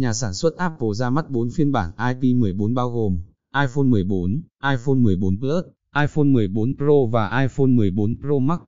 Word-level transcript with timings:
nhà 0.00 0.12
sản 0.12 0.34
xuất 0.34 0.56
Apple 0.56 0.88
ra 0.94 1.10
mắt 1.10 1.30
4 1.30 1.50
phiên 1.50 1.72
bản 1.72 1.90
IP14 1.96 2.74
bao 2.74 2.90
gồm 2.90 3.20
iPhone 3.54 3.84
14, 3.84 4.42
iPhone 4.64 4.94
14 4.94 5.38
Plus, 5.38 5.64
iPhone 5.96 6.24
14 6.24 6.76
Pro 6.76 7.06
và 7.12 7.40
iPhone 7.42 7.66
14 7.66 8.14
Pro 8.20 8.38
Max. 8.38 8.58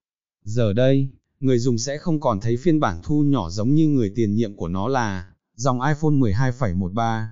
Giờ 0.45 0.72
đây, 0.72 1.08
người 1.40 1.58
dùng 1.58 1.79
sẽ 1.79 1.98
không 1.98 2.21
còn 2.21 2.40
thấy 2.40 2.56
phiên 2.56 2.80
bản 2.80 3.00
thu 3.03 3.22
nhỏ 3.22 3.50
giống 3.50 3.74
như 3.74 3.88
người 3.88 4.12
tiền 4.16 4.34
nhiệm 4.34 4.56
của 4.56 4.68
nó 4.68 4.88
là 4.88 5.32
dòng 5.56 5.80
iPhone 5.80 6.12
12,13. 6.12 7.26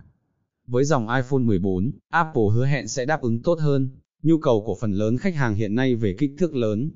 Với 0.66 0.84
dòng 0.84 1.08
iPhone 1.08 1.40
14, 1.40 1.90
Apple 2.10 2.42
hứa 2.54 2.66
hẹn 2.66 2.88
sẽ 2.88 3.04
đáp 3.04 3.20
ứng 3.20 3.42
tốt 3.42 3.58
hơn 3.60 3.88
nhu 4.22 4.38
cầu 4.38 4.62
của 4.66 4.76
phần 4.80 4.92
lớn 4.92 5.18
khách 5.18 5.34
hàng 5.34 5.54
hiện 5.54 5.74
nay 5.74 5.94
về 5.94 6.16
kích 6.18 6.30
thước 6.38 6.54
lớn. 6.54 6.90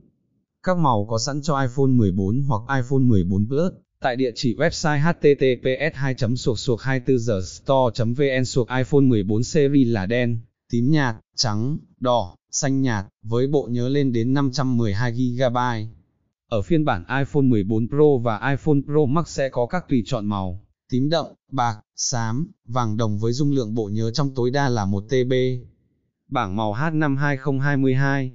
Các 0.62 0.78
màu 0.78 1.06
có 1.06 1.18
sẵn 1.18 1.42
cho 1.42 1.60
iPhone 1.60 1.86
14 1.86 2.42
hoặc 2.42 2.62
iPhone 2.82 3.02
14 3.02 3.46
Plus 3.48 3.72
tại 4.04 4.16
địa 4.16 4.30
chỉ 4.34 4.54
website 4.54 5.00
https 5.00 5.94
2 5.94 6.14
suộc 6.56 6.80
24 6.80 7.18
giờ 7.18 7.40
store 7.44 8.04
vn 8.04 8.44
suộc 8.44 8.68
iPhone 8.68 9.00
14 9.00 9.44
series 9.44 9.88
là 9.88 10.06
đen, 10.06 10.38
tím 10.70 10.90
nhạt, 10.90 11.16
trắng, 11.36 11.78
đỏ, 12.00 12.36
xanh 12.50 12.82
nhạt, 12.82 13.06
với 13.22 13.46
bộ 13.46 13.68
nhớ 13.70 13.88
lên 13.88 14.12
đến 14.12 14.34
512GB. 14.34 15.86
Ở 16.48 16.62
phiên 16.62 16.84
bản 16.84 17.04
iPhone 17.18 17.42
14 17.42 17.88
Pro 17.88 18.16
và 18.22 18.50
iPhone 18.50 18.78
Pro 18.86 19.04
Max 19.08 19.28
sẽ 19.28 19.48
có 19.48 19.66
các 19.66 19.88
tùy 19.88 20.02
chọn 20.06 20.26
màu, 20.26 20.66
tím 20.90 21.08
đậm, 21.08 21.26
bạc, 21.52 21.80
xám, 21.96 22.52
vàng 22.64 22.96
đồng 22.96 23.18
với 23.18 23.32
dung 23.32 23.52
lượng 23.52 23.74
bộ 23.74 23.90
nhớ 23.92 24.10
trong 24.10 24.34
tối 24.34 24.50
đa 24.50 24.68
là 24.68 24.86
1TB. 24.86 25.64
Bảng 26.28 26.56
màu 26.56 26.74
H5 26.74 27.16
2022 27.16 28.32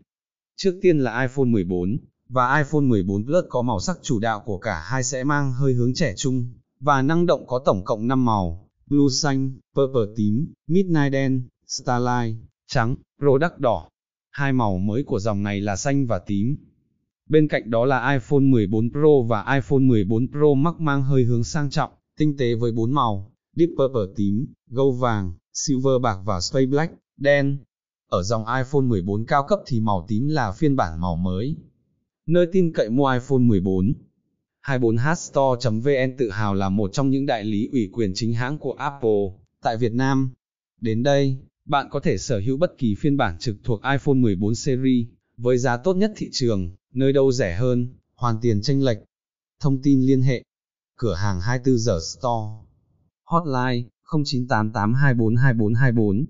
Trước 0.55 0.79
tiên 0.81 0.99
là 0.99 1.21
iPhone 1.21 1.45
14, 1.45 1.97
và 2.29 2.57
iPhone 2.57 2.81
14 2.81 3.25
Plus 3.25 3.45
có 3.49 3.61
màu 3.61 3.79
sắc 3.79 3.99
chủ 4.01 4.19
đạo 4.19 4.41
của 4.45 4.57
cả 4.57 4.81
hai 4.85 5.03
sẽ 5.03 5.23
mang 5.23 5.53
hơi 5.53 5.73
hướng 5.73 5.93
trẻ 5.93 6.13
trung, 6.17 6.47
và 6.79 7.01
năng 7.01 7.25
động 7.25 7.47
có 7.47 7.59
tổng 7.65 7.83
cộng 7.83 8.07
5 8.07 8.25
màu, 8.25 8.69
blue 8.87 9.09
xanh, 9.21 9.51
purple 9.75 10.13
tím, 10.15 10.53
midnight 10.67 11.11
đen, 11.11 11.47
starlight, 11.67 12.35
trắng, 12.67 12.95
product 13.19 13.59
đỏ. 13.59 13.89
Hai 14.31 14.53
màu 14.53 14.77
mới 14.77 15.03
của 15.03 15.19
dòng 15.19 15.43
này 15.43 15.61
là 15.61 15.75
xanh 15.75 16.07
và 16.07 16.19
tím. 16.19 16.57
Bên 17.29 17.47
cạnh 17.47 17.69
đó 17.69 17.85
là 17.85 18.13
iPhone 18.13 18.39
14 18.39 18.89
Pro 18.91 19.21
và 19.27 19.53
iPhone 19.53 19.79
14 19.79 20.27
Pro 20.31 20.53
Max 20.57 20.75
mang 20.79 21.03
hơi 21.03 21.23
hướng 21.23 21.43
sang 21.43 21.69
trọng, 21.69 21.91
tinh 22.17 22.37
tế 22.37 22.55
với 22.55 22.71
4 22.71 22.91
màu, 22.91 23.31
deep 23.55 23.69
purple 23.69 24.13
tím, 24.15 24.53
gold 24.67 25.01
vàng, 25.01 25.33
silver 25.53 26.01
bạc 26.01 26.17
và 26.25 26.39
space 26.39 26.65
black, 26.65 26.93
đen. 27.17 27.57
Ở 28.09 28.23
dòng 28.23 28.45
iPhone 28.57 28.81
14 28.81 29.25
cao 29.25 29.45
cấp 29.47 29.59
thì 29.65 29.79
màu 29.79 30.05
tím 30.07 30.27
là 30.27 30.51
phiên 30.51 30.75
bản 30.75 31.01
màu 31.01 31.15
mới, 31.15 31.55
nơi 32.29 32.47
tin 32.51 32.73
cậy 32.73 32.89
mua 32.89 33.13
iPhone 33.13 33.39
14. 33.39 33.93
24hstore.vn 34.63 36.17
tự 36.17 36.29
hào 36.29 36.53
là 36.53 36.69
một 36.69 36.93
trong 36.93 37.09
những 37.09 37.25
đại 37.25 37.43
lý 37.43 37.69
ủy 37.71 37.89
quyền 37.93 38.11
chính 38.15 38.33
hãng 38.33 38.57
của 38.57 38.73
Apple 38.73 39.21
tại 39.61 39.77
Việt 39.77 39.93
Nam. 39.93 40.33
Đến 40.81 41.03
đây, 41.03 41.37
bạn 41.65 41.87
có 41.91 41.99
thể 41.99 42.17
sở 42.17 42.39
hữu 42.39 42.57
bất 42.57 42.77
kỳ 42.77 42.95
phiên 42.95 43.17
bản 43.17 43.37
trực 43.39 43.55
thuộc 43.63 43.81
iPhone 43.83 44.15
14 44.15 44.55
series 44.55 45.07
với 45.37 45.57
giá 45.57 45.77
tốt 45.77 45.93
nhất 45.93 46.11
thị 46.15 46.29
trường, 46.31 46.75
nơi 46.93 47.13
đâu 47.13 47.31
rẻ 47.31 47.55
hơn, 47.55 47.93
hoàn 48.15 48.39
tiền 48.41 48.61
tranh 48.61 48.81
lệch. 48.81 48.97
Thông 49.59 49.81
tin 49.81 50.01
liên 50.01 50.21
hệ 50.21 50.43
Cửa 50.95 51.15
hàng 51.15 51.41
24 51.41 51.77
giờ 51.77 51.99
Store 52.01 52.47
Hotline 53.25 53.89
0988242424 54.11 56.25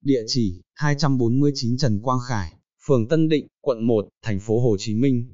Địa 0.00 0.22
chỉ 0.26 0.62
249 0.74 1.76
Trần 1.76 2.00
Quang 2.00 2.18
Khải, 2.28 2.55
phường 2.86 3.08
Tân 3.08 3.28
Định, 3.28 3.46
quận 3.60 3.86
1, 3.86 4.08
thành 4.22 4.40
phố 4.40 4.60
Hồ 4.60 4.76
Chí 4.78 4.94
Minh. 4.94 5.24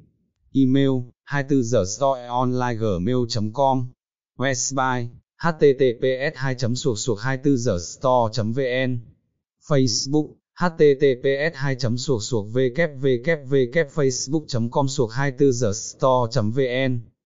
Email 0.53 0.89
24 1.23 1.63
giờ 1.63 1.83
store 1.85 2.25
online 2.27 2.75
gmail.com 2.75 3.87
Website 4.37 5.07
https 5.37 6.35
2 6.35 6.55
suộc 6.75 6.99
suộc 6.99 7.19
24 7.19 7.57
giờ 7.57 7.77
store 7.79 8.43
vn 8.43 8.99
Facebook 9.67 10.33
https 10.55 11.53
2 11.53 11.75
suộc 11.97 12.23
suộc 12.23 12.47
www 12.53 13.85
facebook 13.95 14.69
com 14.71 14.87
suộc 14.87 15.11
24 15.11 15.53
giờ 15.53 15.71
store 15.73 16.41
vn 16.41 17.12